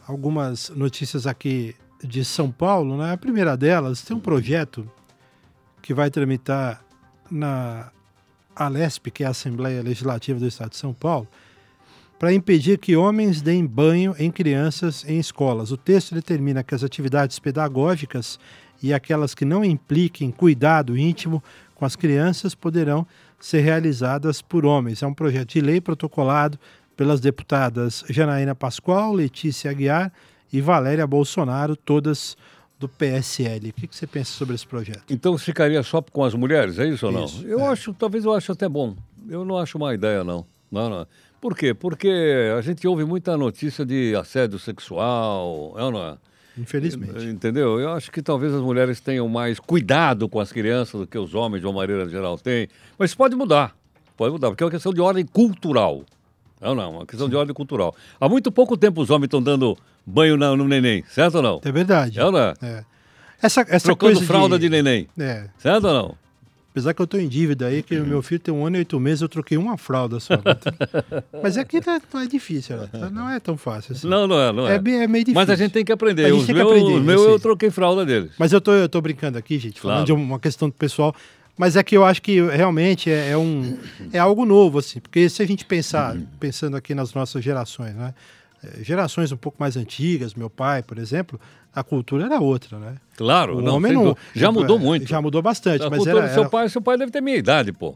algumas 0.07 0.69
notícias 0.69 1.27
aqui 1.27 1.75
de 2.03 2.25
São 2.25 2.49
Paulo. 2.49 2.97
Né? 2.97 3.13
A 3.13 3.17
primeira 3.17 3.55
delas 3.55 4.01
tem 4.01 4.17
um 4.17 4.19
projeto 4.19 4.89
que 5.79 5.93
vai 5.93 6.09
tramitar 6.09 6.83
na 7.29 7.91
Alesp, 8.55 9.11
que 9.11 9.23
é 9.23 9.27
a 9.27 9.29
Assembleia 9.29 9.83
Legislativa 9.83 10.39
do 10.39 10.47
Estado 10.47 10.71
de 10.71 10.77
São 10.77 10.91
Paulo, 10.91 11.27
para 12.17 12.33
impedir 12.33 12.77
que 12.77 12.95
homens 12.95 13.41
deem 13.41 13.65
banho 13.65 14.15
em 14.17 14.31
crianças 14.31 15.03
em 15.07 15.19
escolas. 15.19 15.71
O 15.71 15.77
texto 15.77 16.15
determina 16.15 16.63
que 16.63 16.73
as 16.73 16.83
atividades 16.83 17.39
pedagógicas 17.39 18.39
e 18.81 18.93
aquelas 18.93 19.35
que 19.35 19.45
não 19.45 19.63
impliquem 19.63 20.31
cuidado 20.31 20.97
íntimo 20.97 21.43
com 21.75 21.85
as 21.85 21.95
crianças 21.95 22.55
poderão 22.55 23.05
ser 23.39 23.61
realizadas 23.61 24.41
por 24.41 24.65
homens. 24.65 25.03
É 25.03 25.07
um 25.07 25.13
projeto 25.13 25.49
de 25.49 25.61
lei 25.61 25.81
protocolado 25.81 26.57
pelas 26.95 27.19
deputadas 27.19 28.03
Janaína 28.09 28.55
Pascoal, 28.55 29.13
Letícia 29.13 29.69
Aguiar 29.69 30.11
e 30.51 30.61
Valéria 30.61 31.05
Bolsonaro, 31.05 31.75
todas 31.75 32.37
do 32.79 32.87
PSL. 32.87 33.69
O 33.69 33.73
que, 33.73 33.87
você 33.91 34.07
pensa 34.07 34.31
sobre 34.31 34.55
esse 34.55 34.65
projeto? 34.65 35.03
Então 35.09 35.37
ficaria 35.37 35.81
só 35.83 36.01
com 36.01 36.23
as 36.23 36.33
mulheres, 36.33 36.79
é 36.79 36.87
isso 36.87 37.05
ou 37.05 37.11
não? 37.11 37.25
Isso, 37.25 37.45
eu 37.45 37.59
é. 37.59 37.67
acho, 37.67 37.93
talvez 37.93 38.25
eu 38.25 38.33
acho 38.33 38.51
até 38.51 38.67
bom. 38.67 38.95
Eu 39.27 39.43
não 39.43 39.57
acho 39.57 39.77
uma 39.77 39.93
ideia, 39.93 40.23
não. 40.23 40.45
Não, 40.71 40.89
não. 40.89 41.07
Por 41.45 41.55
quê? 41.55 41.75
Porque 41.75 42.09
a 42.57 42.59
gente 42.61 42.87
ouve 42.87 43.05
muita 43.05 43.37
notícia 43.37 43.85
de 43.85 44.15
assédio 44.15 44.57
sexual, 44.57 45.75
é 45.77 45.83
ou 45.83 45.91
não 45.91 46.03
é? 46.03 46.17
Infelizmente. 46.57 47.23
Entendeu? 47.23 47.79
Eu 47.79 47.91
acho 47.91 48.11
que 48.11 48.19
talvez 48.19 48.51
as 48.51 48.61
mulheres 48.61 48.99
tenham 48.99 49.29
mais 49.29 49.59
cuidado 49.59 50.27
com 50.27 50.39
as 50.39 50.51
crianças 50.51 51.01
do 51.01 51.05
que 51.05 51.15
os 51.19 51.35
homens, 51.35 51.61
de 51.61 51.67
uma 51.67 51.73
maneira 51.73 52.09
geral, 52.09 52.35
têm. 52.39 52.67
Mas 52.97 53.13
pode 53.13 53.35
mudar. 53.35 53.75
Pode 54.17 54.31
mudar, 54.31 54.47
porque 54.49 54.63
é 54.63 54.65
uma 54.65 54.71
questão 54.71 54.91
de 54.91 54.99
ordem 54.99 55.23
cultural. 55.23 56.03
Não, 56.59 56.73
não, 56.73 56.93
uma 56.93 57.05
questão 57.05 57.27
Sim. 57.27 57.29
de 57.29 57.35
ordem 57.35 57.53
cultural. 57.53 57.95
Há 58.19 58.27
muito 58.27 58.51
pouco 58.51 58.75
tempo 58.75 58.99
os 58.99 59.11
homens 59.11 59.27
estão 59.27 59.39
dando 59.39 59.77
banho 60.03 60.35
no, 60.37 60.57
no 60.57 60.67
neném, 60.67 61.03
certo 61.07 61.35
ou 61.35 61.43
não? 61.43 61.61
É 61.63 61.71
verdade. 61.71 62.19
É 62.19 62.25
ou 62.25 62.31
não 62.31 62.39
é? 62.39 62.53
é. 62.63 62.83
Essa, 63.39 63.61
essa 63.69 63.85
Trocando 63.85 64.19
fralda 64.21 64.57
de... 64.57 64.67
de 64.67 64.69
neném. 64.71 65.07
É. 65.15 65.47
Certo 65.59 65.85
ou 65.85 65.93
não? 65.93 66.24
Apesar 66.75 66.93
que 66.93 67.01
eu 67.01 67.05
estou 67.05 67.17
em 67.17 67.29
dívida 67.29 67.67
aí, 67.67 67.81
que 67.81 67.97
o 67.97 68.05
meu 68.05 68.21
filho 68.21 68.37
tem 68.37 68.53
um 68.53 68.65
ano 68.65 68.75
e 68.75 68.79
oito 68.79 68.99
meses, 68.99 69.21
eu 69.21 69.29
troquei 69.29 69.57
uma 69.57 69.77
fralda 69.77 70.19
só. 70.19 70.33
Mas 71.41 71.57
aqui 71.57 71.77
é, 71.77 72.01
não 72.13 72.19
é 72.19 72.27
difícil, 72.27 72.75
não 73.13 73.29
é 73.29 73.39
tão 73.39 73.55
fácil 73.55 73.93
assim. 73.93 74.05
Não, 74.05 74.27
não 74.27 74.37
é, 74.37 74.51
não 74.51 74.67
é. 74.67 74.75
É, 74.75 74.79
bem, 74.79 74.95
é 74.95 75.07
meio 75.07 75.23
difícil. 75.23 75.39
Mas 75.39 75.49
a 75.49 75.55
gente 75.55 75.71
tem 75.71 75.85
que 75.85 75.91
aprender. 75.93 76.25
A 76.25 76.29
gente 76.31 76.39
os 76.41 76.45
tem 76.45 76.53
que 76.53 76.59
aprender. 76.59 76.95
Os 76.95 77.01
meus 77.01 77.21
eu 77.21 77.39
troquei 77.39 77.71
fralda 77.71 78.05
deles. 78.05 78.31
Mas 78.37 78.51
eu 78.51 78.59
tô, 78.59 78.73
eu 78.73 78.89
tô 78.89 78.99
brincando 78.99 79.37
aqui, 79.37 79.57
gente, 79.57 79.79
falando 79.79 80.05
claro. 80.05 80.05
de 80.05 80.11
uma 80.11 80.37
questão 80.37 80.69
pessoal. 80.69 81.15
Mas 81.57 81.77
é 81.77 81.83
que 81.83 81.95
eu 81.95 82.03
acho 82.03 82.21
que 82.21 82.41
realmente 82.41 83.09
é, 83.09 83.29
é, 83.29 83.37
um, 83.37 83.77
é 84.11 84.19
algo 84.19 84.45
novo, 84.45 84.79
assim, 84.79 84.99
porque 84.99 85.29
se 85.29 85.41
a 85.41 85.47
gente 85.47 85.63
pensar, 85.63 86.13
pensando 86.41 86.75
aqui 86.75 86.93
nas 86.93 87.13
nossas 87.13 87.41
gerações, 87.41 87.95
né? 87.95 88.13
É, 88.79 88.83
gerações 88.83 89.31
um 89.31 89.37
pouco 89.37 89.57
mais 89.59 89.77
antigas, 89.77 90.33
meu 90.33 90.49
pai, 90.49 90.81
por 90.81 90.97
exemplo, 90.97 91.39
a 91.73 91.83
cultura 91.83 92.25
era 92.25 92.39
outra, 92.39 92.79
né? 92.79 92.95
Claro, 93.17 93.57
o 93.57 93.61
não, 93.61 93.75
homem 93.75 93.93
não, 93.93 94.15
já 94.33 94.51
mudou 94.51 94.79
muito. 94.79 95.07
Já 95.07 95.21
mudou 95.21 95.41
bastante, 95.41 95.83
a 95.83 95.89
mas 95.89 96.05
era, 96.05 96.21
do 96.21 96.33
seu 96.33 96.41
era... 96.43 96.49
pai, 96.49 96.69
seu 96.69 96.81
pai 96.81 96.97
deve 96.97 97.11
ter 97.11 97.21
minha 97.21 97.37
idade, 97.37 97.71
pô. 97.71 97.95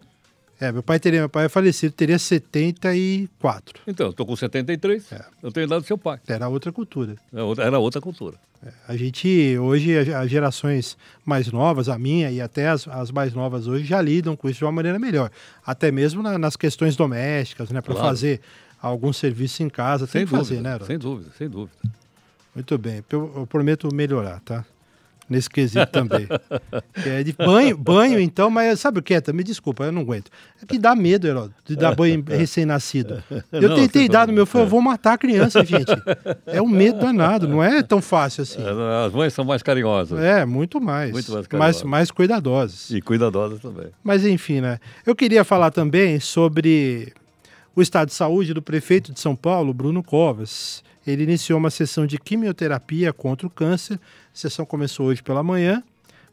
É, 0.60 0.74
meu 0.74 0.84
pai 0.84 1.00
teria, 1.00 1.22
meu 1.22 1.30
pai 1.30 1.46
é 1.46 1.50
falecido, 1.50 1.94
teria 1.94 2.20
74. 2.20 3.82
Então, 3.88 4.08
eu 4.08 4.14
tô 4.14 4.26
com 4.26 4.36
73, 4.36 5.10
é. 5.14 5.26
eu 5.42 5.52
tenho 5.54 5.66
idade 5.66 5.84
do 5.84 5.88
seu 5.88 5.98
pai. 5.98 6.20
Era 6.28 6.50
outra 6.50 6.70
cultura. 6.70 7.16
É 7.34 7.62
era 7.66 7.80
outra 7.80 8.02
cultura. 8.02 8.36
É, 8.62 8.74
a 8.90 8.98
gente, 8.98 9.58
hoje, 9.58 9.98
as 9.98 10.30
gerações 10.30 10.98
mais 11.26 11.50
novas, 11.50 11.88
a 11.88 11.98
minha 11.98 12.30
e 12.30 12.42
até 12.42 12.68
as, 12.68 12.86
as, 12.90 13.10
mais 13.10 13.34
novas 13.34 13.68
hoje, 13.68 13.86
já 13.86 14.02
lidam 14.02 14.36
com 14.36 14.50
isso 14.50 14.60
de 14.60 14.66
uma 14.66 14.72
maneira 14.74 15.00
melhor. 15.00 15.32
Até 15.66 15.94
mesmo 15.94 16.22
na, 16.22 16.38
nas 16.38 16.58
questões 16.58 16.98
domésticas, 16.98 17.70
né? 17.70 17.80
Para 17.80 17.94
claro. 17.94 18.10
fazer 18.10 18.42
algum 18.82 19.14
serviço 19.14 19.64
em 19.64 19.70
casa, 19.70 20.06
sem 20.06 20.22
tem 20.22 20.26
que 20.26 20.32
dúvida, 20.32 20.46
fazer, 20.46 20.62
né? 20.62 20.86
Sem 20.86 20.98
dúvida, 20.98 21.32
sem 21.38 21.50
dúvida. 21.50 21.78
Muito 22.54 22.78
bem, 22.78 23.04
eu, 23.12 23.32
eu 23.36 23.48
prometo 23.48 23.94
melhorar, 23.94 24.40
tá? 24.42 24.66
nesse 25.30 25.50
quesito 25.50 25.86
também. 25.92 26.28
é 27.06 27.24
de 27.24 27.34
banho, 27.34 27.78
banho 27.78 28.20
então, 28.20 28.50
mas 28.50 28.80
sabe 28.80 29.00
o 29.00 29.04
que 29.04 29.14
é? 29.14 29.22
Me 29.32 29.44
desculpa, 29.44 29.84
eu 29.84 29.92
não 29.92 30.02
aguento. 30.02 30.32
É 30.62 30.66
que 30.66 30.80
dá 30.80 30.96
medo, 30.96 31.28
Herói, 31.28 31.50
de 31.64 31.76
dar 31.76 31.96
banho 31.96 32.24
recém-nascido. 32.28 33.24
Eu 33.52 33.70
não, 33.70 33.76
tentei 33.76 34.08
dar 34.08 34.28
no 34.28 34.34
meu 34.34 34.46
filho, 34.46 34.64
eu 34.64 34.68
vou 34.68 34.82
matar 34.82 35.14
a 35.14 35.18
criança, 35.18 35.64
gente. 35.66 35.92
É 36.46 36.62
um 36.62 36.68
medo 36.68 37.00
danado, 37.00 37.48
não 37.48 37.62
é 37.62 37.84
tão 37.84 38.02
fácil 38.02 38.44
assim. 38.44 38.62
É, 38.62 39.06
as 39.06 39.14
mães 39.14 39.34
são 39.34 39.44
mais 39.44 39.62
carinhosas. 39.62 40.20
É, 40.20 40.46
muito 40.46 40.80
mais. 40.80 41.12
Muito 41.12 41.32
mais 41.32 41.46
carinhosas. 41.46 41.84
Mais, 41.84 41.92
mais 41.92 42.12
cuidadosas. 42.12 42.90
E 42.90 43.02
cuidadosas 43.02 43.60
também. 43.60 43.88
Mas 44.04 44.26
enfim, 44.26 44.62
né? 44.62 44.80
Eu 45.06 45.16
queria 45.16 45.44
falar 45.44 45.72
também 45.72 46.20
sobre 46.20 47.14
o 47.80 47.82
estado 47.82 48.10
de 48.10 48.14
saúde 48.14 48.54
do 48.54 48.62
prefeito 48.62 49.14
de 49.14 49.20
São 49.20 49.36
Paulo, 49.36 49.74
Bruno 49.74 50.04
Covas 50.04 50.84
ele 51.08 51.24
iniciou 51.24 51.58
uma 51.58 51.70
sessão 51.70 52.06
de 52.06 52.18
quimioterapia 52.18 53.12
contra 53.12 53.48
o 53.48 53.50
câncer. 53.50 53.96
A 53.96 53.98
sessão 54.38 54.66
começou 54.66 55.08
hoje 55.08 55.24
pela 55.24 55.42
manhã. 55.42 55.82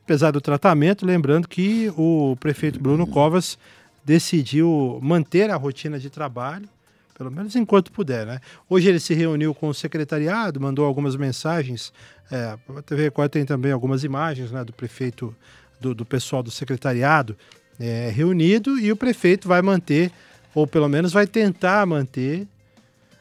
Apesar 0.04 0.30
do 0.30 0.40
tratamento, 0.40 1.06
lembrando 1.06 1.48
que 1.48 1.90
o 1.96 2.36
prefeito 2.38 2.78
Bruno 2.78 3.06
Covas 3.06 3.58
decidiu 4.04 4.98
manter 5.02 5.50
a 5.50 5.56
rotina 5.56 5.98
de 5.98 6.10
trabalho, 6.10 6.68
pelo 7.16 7.30
menos 7.30 7.56
enquanto 7.56 7.90
puder. 7.90 8.26
Né? 8.26 8.40
Hoje 8.68 8.88
ele 8.88 9.00
se 9.00 9.14
reuniu 9.14 9.54
com 9.54 9.68
o 9.68 9.74
secretariado, 9.74 10.60
mandou 10.60 10.84
algumas 10.84 11.16
mensagens. 11.16 11.92
É, 12.30 12.56
a 12.76 12.82
TV 12.82 13.04
Record 13.04 13.30
tem 13.30 13.44
também 13.44 13.72
algumas 13.72 14.04
imagens 14.04 14.52
né, 14.52 14.62
do 14.62 14.72
prefeito, 14.72 15.34
do, 15.80 15.94
do 15.94 16.04
pessoal 16.04 16.42
do 16.42 16.50
secretariado 16.50 17.36
é, 17.80 18.10
reunido, 18.14 18.78
e 18.78 18.92
o 18.92 18.96
prefeito 18.96 19.48
vai 19.48 19.62
manter, 19.62 20.12
ou 20.56 20.66
pelo 20.66 20.88
menos 20.88 21.12
vai 21.12 21.26
tentar 21.26 21.84
manter, 21.84 22.48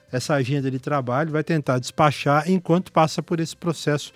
essa 0.10 0.36
agenda 0.36 0.72
de 0.72 0.80
trabalho, 0.80 1.32
vai 1.32 1.44
tentar 1.44 1.80
despachar 1.80 2.50
enquanto 2.50 2.94
passa 2.94 3.22
por 3.22 3.42
esse 3.42 3.54
processo 3.54 4.14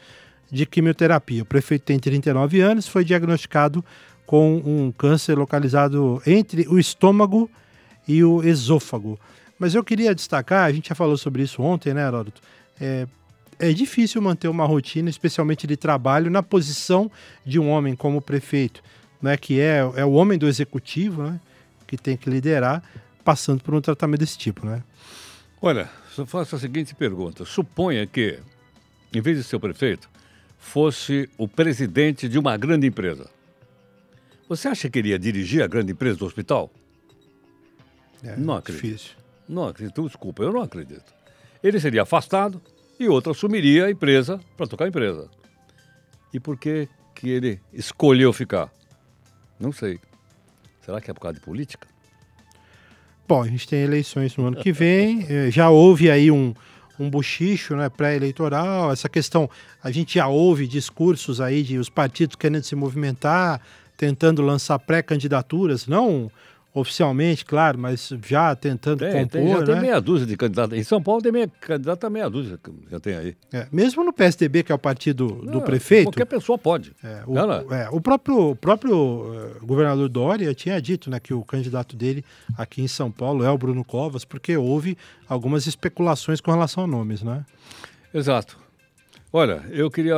de 0.49 0.65
quimioterapia. 0.65 1.43
O 1.43 1.45
prefeito 1.45 1.83
tem 1.83 1.99
39 1.99 2.61
anos, 2.61 2.87
foi 2.87 3.03
diagnosticado 3.03 3.83
com 4.25 4.55
um 4.65 4.89
câncer 4.93 5.37
localizado 5.37 6.21
entre 6.25 6.65
o 6.69 6.79
estômago 6.79 7.51
e 8.07 8.23
o 8.23 8.41
esôfago. 8.41 9.19
Mas 9.59 9.75
eu 9.75 9.83
queria 9.83 10.15
destacar, 10.15 10.63
a 10.63 10.71
gente 10.71 10.87
já 10.87 10.95
falou 10.95 11.17
sobre 11.17 11.43
isso 11.43 11.61
ontem, 11.61 11.93
né, 11.93 12.07
Heródoto? 12.07 12.41
É, 12.79 13.05
é 13.59 13.73
difícil 13.73 14.21
manter 14.21 14.47
uma 14.47 14.65
rotina, 14.65 15.09
especialmente 15.09 15.67
de 15.67 15.75
trabalho, 15.75 16.31
na 16.31 16.41
posição 16.41 17.11
de 17.45 17.59
um 17.59 17.69
homem 17.69 17.97
como 17.97 18.21
prefeito, 18.21 18.81
né, 19.21 19.35
que 19.35 19.59
é, 19.59 19.79
é 19.97 20.05
o 20.05 20.13
homem 20.13 20.39
do 20.39 20.47
executivo, 20.47 21.23
né, 21.23 21.37
que 21.85 21.97
tem 21.97 22.15
que 22.15 22.29
liderar, 22.29 22.81
passando 23.23 23.63
por 23.63 23.73
um 23.73 23.81
tratamento 23.81 24.19
desse 24.19 24.37
tipo, 24.37 24.65
né? 24.65 24.83
Olha, 25.61 25.89
só 26.11 26.25
faço 26.25 26.55
a 26.55 26.59
seguinte 26.59 26.95
pergunta. 26.95 27.45
Suponha 27.45 28.05
que, 28.07 28.39
em 29.13 29.21
vez 29.21 29.37
de 29.37 29.43
ser 29.43 29.55
o 29.57 29.59
prefeito, 29.59 30.09
fosse 30.57 31.29
o 31.37 31.47
presidente 31.47 32.27
de 32.27 32.37
uma 32.37 32.55
grande 32.57 32.87
empresa. 32.87 33.29
Você 34.47 34.67
acha 34.67 34.89
que 34.89 34.99
ele 34.99 35.09
ia 35.09 35.19
dirigir 35.19 35.61
a 35.61 35.67
grande 35.67 35.91
empresa 35.91 36.17
do 36.17 36.25
hospital? 36.25 36.71
É, 38.23 38.35
não 38.35 38.55
acredito. 38.55 38.83
Difícil. 38.83 39.11
Não 39.47 39.67
acredito. 39.67 40.05
Desculpa, 40.05 40.43
eu 40.43 40.51
não 40.51 40.61
acredito. 40.61 41.13
Ele 41.63 41.79
seria 41.79 42.03
afastado 42.03 42.61
e 42.99 43.07
outro 43.07 43.31
assumiria 43.31 43.85
a 43.85 43.91
empresa 43.91 44.39
para 44.57 44.67
tocar 44.67 44.85
a 44.85 44.87
empresa. 44.87 45.29
E 46.33 46.39
por 46.39 46.57
que, 46.57 46.87
que 47.15 47.29
ele 47.29 47.59
escolheu 47.73 48.31
ficar? 48.33 48.71
Não 49.59 49.71
sei. 49.71 49.99
Será 50.81 50.99
que 51.01 51.09
é 51.11 51.13
por 51.13 51.21
causa 51.21 51.37
de 51.37 51.45
política? 51.45 51.87
Bom, 53.29 53.43
a 53.43 53.47
gente 53.47 53.67
tem 53.67 53.83
eleições 53.83 54.35
no 54.35 54.47
ano 54.47 54.55
que 54.55 54.71
vem, 54.71 55.23
eh, 55.29 55.51
já 55.51 55.69
houve 55.69 56.09
aí 56.09 56.31
um, 56.31 56.51
um 56.99 57.07
bochicho 57.07 57.75
né, 57.75 57.87
pré-eleitoral, 57.87 58.91
essa 58.91 59.07
questão, 59.07 59.47
a 59.83 59.91
gente 59.91 60.15
já 60.15 60.27
ouve 60.27 60.65
discursos 60.65 61.39
aí 61.39 61.61
de 61.61 61.77
os 61.77 61.89
partidos 61.89 62.35
querendo 62.35 62.63
se 62.63 62.75
movimentar, 62.75 63.61
tentando 63.95 64.41
lançar 64.41 64.79
pré-candidaturas, 64.79 65.85
não 65.85 66.31
oficialmente, 66.73 67.43
claro, 67.43 67.77
mas 67.79 68.13
já 68.25 68.55
tentando 68.55 68.99
Tem, 68.99 69.11
compor, 69.11 69.29
tem, 69.29 69.47
já 69.49 69.63
tem 69.63 69.75
né? 69.75 69.81
meia 69.81 69.99
dúzia 69.99 70.27
de 70.27 70.37
candidatos. 70.37 70.77
Em 70.77 70.83
São 70.83 71.01
Paulo 71.01 71.21
tem 71.21 71.31
meia, 71.31 71.47
candidato 71.59 72.03
a 72.05 72.09
meia 72.09 72.29
dúzia, 72.29 72.59
que 72.63 72.71
já 72.89 72.99
tem 72.99 73.15
aí. 73.15 73.35
É, 73.51 73.67
mesmo 73.71 74.03
no 74.03 74.13
PSDB, 74.13 74.63
que 74.63 74.71
é 74.71 74.75
o 74.75 74.79
partido 74.79 75.27
do 75.27 75.51
Não, 75.51 75.61
prefeito, 75.61 76.05
Qualquer 76.05 76.25
pessoa 76.25 76.57
pode. 76.57 76.93
é, 77.03 77.23
o, 77.25 77.73
é, 77.73 77.89
o 77.91 77.99
próprio, 77.99 78.51
o 78.51 78.55
próprio 78.55 79.33
eh, 79.33 79.65
governador 79.65 80.07
Dória 80.09 80.53
tinha 80.53 80.79
dito 80.81 81.09
né, 81.09 81.19
que 81.19 81.33
o 81.33 81.43
candidato 81.43 81.95
dele 81.95 82.23
aqui 82.57 82.81
em 82.81 82.87
São 82.87 83.11
Paulo 83.11 83.43
é 83.43 83.49
o 83.49 83.57
Bruno 83.57 83.83
Covas, 83.83 84.23
porque 84.23 84.55
houve 84.55 84.97
algumas 85.27 85.65
especulações 85.65 86.39
com 86.39 86.51
relação 86.51 86.83
a 86.83 86.87
nomes, 86.87 87.23
né? 87.23 87.45
Exato. 88.13 88.57
Olha, 89.31 89.63
eu 89.69 89.89
queria 89.91 90.15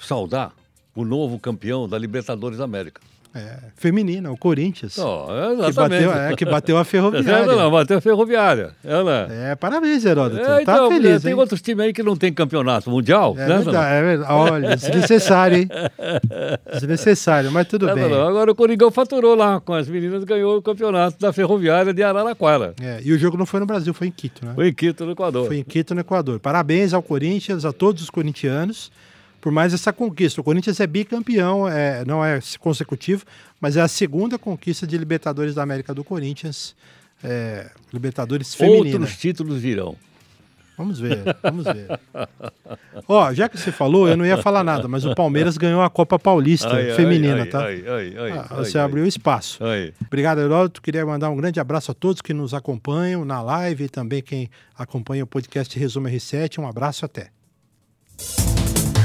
saudar 0.00 0.52
o 0.94 1.04
novo 1.04 1.38
campeão 1.38 1.88
da 1.88 1.98
Libertadores 1.98 2.58
da 2.58 2.64
América. 2.64 3.00
É, 3.34 3.56
feminina, 3.74 4.30
o 4.30 4.36
Corinthians. 4.36 4.96
Não, 4.96 5.26
que, 5.66 5.72
bateu, 5.72 6.12
é, 6.12 6.36
que 6.36 6.44
bateu 6.44 6.76
a 6.76 6.78
Não, 6.80 6.84
ferroviária. 6.84 7.46
não, 7.46 7.70
bateu 7.70 7.98
a 7.98 8.00
ferroviária. 8.00 8.70
Ela. 8.84 9.26
É, 9.28 9.54
parabéns, 9.56 10.04
Heródoto. 10.04 10.40
É, 10.40 10.62
tá 10.64 10.74
então, 10.74 10.88
feliz, 10.88 11.20
tem 11.22 11.32
hein? 11.32 11.38
outros 11.38 11.60
times 11.60 11.84
aí 11.86 11.92
que 11.92 12.02
não 12.02 12.14
tem 12.16 12.32
campeonato 12.32 12.88
mundial, 12.88 13.34
É 13.36 13.46
né? 13.48 13.56
verdade, 13.58 13.94
é 13.94 14.02
verdade. 14.02 14.32
Olha, 14.32 14.76
desnecessário, 14.76 15.56
hein? 15.58 15.68
Desnecessário, 16.72 17.50
mas 17.50 17.66
tudo 17.66 17.86
Não, 17.88 17.94
bem. 17.94 18.08
não, 18.08 18.28
Agora 18.28 18.50
o 18.50 18.54
Coringão 18.54 18.90
faturou 18.90 19.34
lá 19.34 19.60
com 19.60 19.72
as 19.74 19.88
meninas, 19.88 20.24
ganhou 20.24 20.56
o 20.56 20.62
campeonato 20.62 21.18
da 21.18 21.32
Ferroviária 21.32 21.92
de 21.92 22.02
Araraquara. 22.02 22.74
É, 22.80 23.00
e 23.02 23.12
o 23.12 23.18
jogo 23.18 23.36
não 23.36 23.46
foi 23.46 23.60
no 23.60 23.66
Brasil, 23.66 23.92
foi 23.92 24.06
em 24.08 24.12
Quito, 24.12 24.44
né? 24.44 24.52
Foi 24.54 24.68
em 24.68 24.72
Quito, 24.72 25.04
no 25.04 25.12
Equador. 25.12 25.46
Foi 25.46 25.58
em 25.58 25.64
Quito, 25.64 25.94
no 25.94 26.00
Equador. 26.00 26.38
Parabéns 26.40 26.92
ao 26.94 27.02
Corinthians, 27.02 27.64
a 27.64 27.72
todos 27.72 28.02
os 28.02 28.10
corintianos, 28.10 28.90
por 29.44 29.52
mais 29.52 29.74
essa 29.74 29.92
conquista. 29.92 30.40
O 30.40 30.44
Corinthians 30.44 30.80
é 30.80 30.86
bicampeão, 30.86 31.68
é, 31.68 32.02
não 32.06 32.24
é 32.24 32.40
consecutivo, 32.58 33.26
mas 33.60 33.76
é 33.76 33.82
a 33.82 33.88
segunda 33.88 34.38
conquista 34.38 34.86
de 34.86 34.96
Libertadores 34.96 35.54
da 35.54 35.62
América 35.62 35.92
do 35.92 36.02
Corinthians. 36.02 36.74
é, 37.22 37.70
Libertadores 37.92 38.54
feminina. 38.54 39.00
Outros 39.00 39.18
títulos 39.18 39.60
virão. 39.60 39.96
Vamos 40.78 40.98
ver, 40.98 41.18
vamos 41.42 41.64
ver. 41.66 42.00
Ó, 43.06 43.34
já 43.34 43.46
que 43.46 43.58
você 43.58 43.70
falou, 43.70 44.08
eu 44.08 44.16
não 44.16 44.24
ia 44.24 44.38
falar 44.38 44.64
nada, 44.64 44.88
mas 44.88 45.04
o 45.04 45.14
Palmeiras 45.14 45.58
ganhou 45.58 45.82
a 45.82 45.90
Copa 45.90 46.18
Paulista 46.18 46.74
Ai, 46.74 46.94
feminina, 46.94 47.42
ai, 47.42 47.46
tá? 47.46 47.64
ai, 47.66 47.84
Ah, 48.50 48.54
você 48.54 48.78
abriu 48.78 49.06
espaço. 49.06 49.62
Obrigado, 50.06 50.40
Heródoto. 50.40 50.80
Queria 50.80 51.04
mandar 51.04 51.28
um 51.28 51.36
grande 51.36 51.60
abraço 51.60 51.90
a 51.90 51.94
todos 51.94 52.22
que 52.22 52.32
nos 52.32 52.54
acompanham 52.54 53.26
na 53.26 53.42
live 53.42 53.84
e 53.84 53.88
também 53.90 54.22
quem 54.22 54.48
acompanha 54.74 55.22
o 55.22 55.26
podcast 55.26 55.78
Resumo 55.78 56.08
R7. 56.08 56.58
Um 56.58 56.66
abraço 56.66 57.04
até. 57.04 57.33